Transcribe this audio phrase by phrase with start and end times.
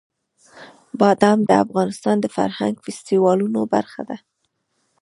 [0.99, 4.17] بادام د افغانستان د فرهنګي فستیوالونو برخه ده.